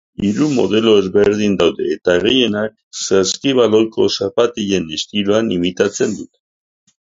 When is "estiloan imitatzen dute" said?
4.99-6.45